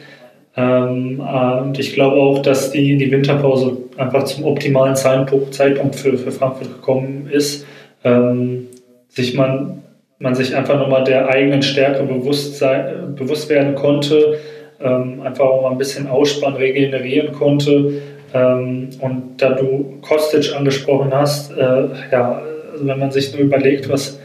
Ähm, 0.58 1.22
und 1.22 1.80
ich 1.80 1.94
glaube 1.94 2.18
auch, 2.18 2.42
dass 2.42 2.72
die, 2.72 2.98
die 2.98 3.12
Winterpause 3.12 3.78
einfach 3.98 4.24
zum 4.24 4.44
optimalen 4.46 4.96
Zeitpunkt, 4.96 5.54
Zeitpunkt 5.54 5.96
für, 5.96 6.18
für 6.18 6.32
Frankfurt 6.32 6.74
gekommen 6.74 7.30
ist. 7.32 7.66
Ähm, 8.04 8.68
sich 9.08 9.36
man, 9.36 9.84
man 10.18 10.34
sich 10.34 10.56
einfach 10.56 10.80
nochmal 10.80 11.04
der 11.04 11.30
eigenen 11.30 11.62
Stärke 11.62 12.04
bewusst, 12.04 12.58
sein, 12.58 13.16
bewusst 13.16 13.50
werden 13.50 13.76
konnte 13.76 14.40
ähm, 14.84 15.22
einfach 15.22 15.46
auch 15.46 15.62
mal 15.62 15.72
ein 15.72 15.78
bisschen 15.78 16.08
Ausspann 16.08 16.56
regenerieren 16.56 17.32
konnte. 17.34 18.02
Ähm, 18.34 18.90
und 19.00 19.42
da 19.42 19.52
du 19.52 19.98
Kostic 20.02 20.56
angesprochen 20.56 21.12
hast, 21.14 21.52
äh, 21.52 21.88
ja, 22.12 22.42
also 22.72 22.88
wenn 22.88 23.00
man 23.00 23.12
sich 23.12 23.34
nur 23.34 23.42
überlegt, 23.42 23.90
was 23.90 24.20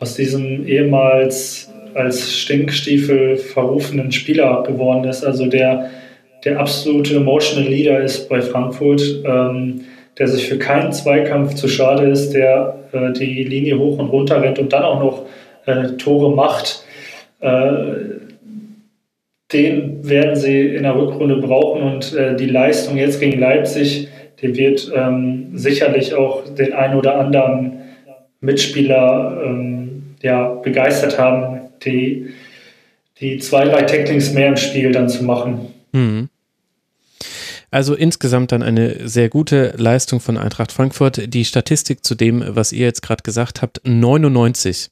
aus 0.00 0.14
diesem 0.14 0.66
ehemals 0.66 1.72
als 1.94 2.34
Stinkstiefel 2.34 3.36
verrufenen 3.36 4.12
Spieler 4.12 4.62
geworden 4.66 5.04
ist, 5.04 5.24
also 5.24 5.46
der 5.46 5.90
der 6.44 6.58
absolute 6.58 7.16
Emotional 7.16 7.68
Leader 7.68 8.00
ist 8.02 8.28
bei 8.28 8.40
Frankfurt, 8.40 9.02
ähm, 9.24 9.82
der 10.18 10.28
sich 10.28 10.48
für 10.48 10.58
keinen 10.58 10.92
Zweikampf 10.92 11.54
zu 11.54 11.68
schade 11.68 12.08
ist, 12.08 12.32
der 12.32 12.78
äh, 12.92 13.12
die 13.12 13.44
Linie 13.44 13.78
hoch 13.78 13.98
und 13.98 14.08
runter 14.08 14.42
rennt 14.42 14.58
und 14.58 14.72
dann 14.72 14.82
auch 14.82 15.00
noch 15.00 15.26
äh, 15.66 15.96
Tore 15.96 16.34
macht. 16.34 16.84
Äh, 17.40 18.20
den 19.52 20.08
werden 20.08 20.36
sie 20.36 20.74
in 20.74 20.82
der 20.82 20.96
Rückrunde 20.96 21.36
brauchen 21.36 21.82
und 21.82 22.14
äh, 22.14 22.36
die 22.36 22.46
Leistung 22.46 22.96
jetzt 22.96 23.20
gegen 23.20 23.38
Leipzig, 23.38 24.08
die 24.40 24.56
wird 24.56 24.90
ähm, 24.94 25.50
sicherlich 25.54 26.14
auch 26.14 26.44
den 26.54 26.72
einen 26.72 26.98
oder 26.98 27.18
anderen 27.18 27.80
Mitspieler 28.40 29.40
ähm, 29.44 30.14
ja, 30.20 30.48
begeistert 30.48 31.18
haben, 31.18 31.60
die, 31.84 32.30
die 33.20 33.38
zwei, 33.38 33.64
drei 33.64 33.82
Tacklings 33.82 34.32
mehr 34.32 34.48
im 34.48 34.56
Spiel 34.56 34.92
dann 34.92 35.08
zu 35.08 35.24
machen. 35.24 35.68
Mhm. 35.92 36.28
Also 37.70 37.94
insgesamt 37.94 38.52
dann 38.52 38.62
eine 38.62 39.08
sehr 39.08 39.30
gute 39.30 39.72
Leistung 39.78 40.20
von 40.20 40.36
Eintracht 40.36 40.72
Frankfurt. 40.72 41.32
Die 41.32 41.44
Statistik 41.44 42.04
zu 42.04 42.14
dem, 42.14 42.44
was 42.46 42.72
ihr 42.72 42.84
jetzt 42.84 43.02
gerade 43.02 43.22
gesagt 43.22 43.62
habt, 43.62 43.80
99. 43.84 44.88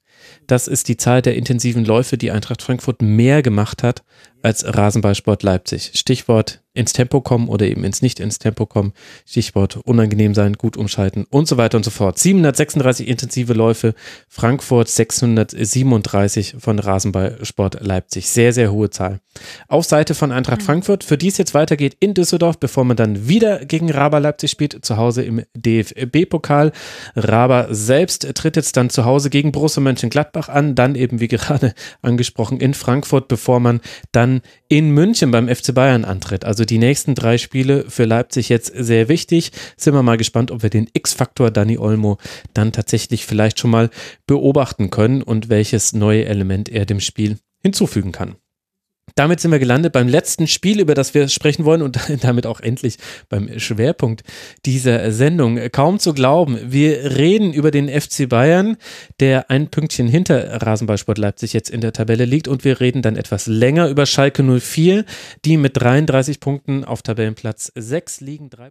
Das 0.47 0.67
ist 0.67 0.89
die 0.89 0.97
Zahl 0.97 1.21
der 1.21 1.35
intensiven 1.35 1.85
Läufe, 1.85 2.17
die 2.17 2.31
Eintracht 2.31 2.63
Frankfurt 2.63 3.03
mehr 3.03 3.43
gemacht 3.43 3.83
hat 3.83 4.03
als 4.43 4.65
Rasenballsport 4.65 5.43
Leipzig. 5.43 5.93
Stichwort 5.95 6.61
ins 6.73 6.93
Tempo 6.93 7.21
kommen 7.21 7.49
oder 7.49 7.67
eben 7.67 7.83
ins 7.83 8.01
nicht 8.01 8.21
ins 8.21 8.39
Tempo 8.39 8.65
kommen. 8.65 8.93
Stichwort 9.27 9.77
unangenehm 9.77 10.35
sein, 10.35 10.53
gut 10.55 10.77
umschalten 10.77 11.27
und 11.29 11.49
so 11.49 11.57
weiter 11.57 11.77
und 11.77 11.85
so 11.85 11.91
fort. 11.91 12.19
736 12.19 13.09
intensive 13.09 13.55
Läufe, 13.55 13.95
Frankfurt 14.29 14.89
637 14.89 16.57
von 16.59 16.79
Rasenballsport 16.79 17.81
Leipzig. 17.81 18.29
Sehr, 18.29 18.53
sehr 18.53 18.71
hohe 18.71 18.91
Zahl. 18.91 19.21
Auf 19.67 19.85
Seite 19.85 20.15
von 20.15 20.31
Eintracht 20.31 20.61
mhm. 20.61 20.67
Frankfurt, 20.67 21.03
für 21.03 21.19
die 21.19 21.29
es 21.29 21.39
jetzt 21.39 21.55
weitergeht 21.55 21.97
in 21.99 22.15
Düsseldorf, 22.15 22.59
bevor 22.59 22.85
man 22.85 22.97
dann 22.97 23.29
wieder 23.29 23.65
gegen 23.65 23.91
Raber 23.91 24.21
Leipzig 24.21 24.51
spielt, 24.51 24.85
zu 24.85 24.97
Hause 24.97 25.23
im 25.23 25.43
DFB-Pokal. 25.57 26.71
Raber 27.17 27.67
selbst 27.71 28.33
tritt 28.35 28.55
jetzt 28.55 28.77
dann 28.77 28.91
zu 28.91 29.05
Hause 29.05 29.29
gegen 29.29 29.51
Borussia 29.51 29.83
Mönchengladbach 29.83 30.49
an, 30.49 30.77
dann 30.77 30.95
eben 30.95 31.19
wie 31.19 31.29
gerade 31.29 31.75
angesprochen 32.03 32.61
in 32.61 32.75
Frankfurt, 32.75 33.27
bevor 33.27 33.59
man 33.59 33.81
dann 34.31 34.43
in 34.69 34.91
München 34.91 35.31
beim 35.31 35.49
FC 35.49 35.75
Bayern 35.75 36.05
antritt. 36.05 36.45
Also 36.45 36.65
die 36.65 36.79
nächsten 36.79 37.15
drei 37.15 37.39
Spiele 37.39 37.85
für 37.89 38.05
Leipzig 38.05 38.49
jetzt 38.49 38.73
sehr 38.75 39.09
wichtig. 39.09 39.51
Sind 39.77 39.95
wir 39.95 40.03
mal 40.03 40.17
gespannt, 40.17 40.51
ob 40.51 40.63
wir 40.63 40.71
den 40.71 40.89
X-Faktor 40.93 41.51
Dani 41.51 41.79
Olmo 41.79 42.19
dann 42.55 42.73
tatsächlich 42.73 43.27
vielleicht 43.27 43.59
schon 43.59 43.71
mal 43.71 43.91
beobachten 44.27 44.91
können 44.91 45.23
und 45.23 45.49
welches 45.49 45.93
neue 45.93 46.25
Element 46.25 46.69
er 46.69 46.87
dem 46.87 47.01
Spiel 47.01 47.39
hinzufügen 47.63 48.13
kann. 48.13 48.37
Damit 49.15 49.41
sind 49.41 49.51
wir 49.51 49.59
gelandet 49.59 49.93
beim 49.93 50.09
letzten 50.09 50.47
Spiel, 50.47 50.81
über 50.81 50.95
das 50.95 51.15
wir 51.15 51.29
sprechen 51.29 51.65
wollen 51.65 51.83
und 51.83 51.99
damit 52.23 52.47
auch 52.47 52.61
endlich 52.61 52.97
beim 53.29 53.59
Schwerpunkt 53.59 54.23
dieser 54.67 55.13
Sendung. 55.13 55.59
Kaum 55.73 55.99
zu 55.99 56.15
glauben, 56.15 56.59
wir 56.63 57.17
reden 57.17 57.53
über 57.53 57.71
den 57.71 57.89
FC 57.89 58.29
Bayern, 58.29 58.77
der 59.21 59.51
ein 59.51 59.69
Pünktchen 59.69 60.09
hinter 60.09 60.63
Rasenballsport 60.63 61.19
Leipzig 61.19 61.53
jetzt 61.53 61.71
in 61.71 61.81
der 61.81 61.93
Tabelle 61.93 62.25
liegt 62.25 62.49
und 62.49 62.65
wir 62.65 62.81
reden 62.81 63.03
dann 63.03 63.17
etwas 63.17 63.47
länger 63.47 63.89
über 63.89 64.07
Schalke 64.07 64.43
04, 64.43 65.05
die 65.45 65.57
mit 65.57 65.77
33 65.77 66.41
Punkten 66.41 66.85
auf 66.85 67.03
Tabellenplatz 67.03 67.73
6 67.75 68.21
liegen. 68.21 68.51
Drei 68.51 68.71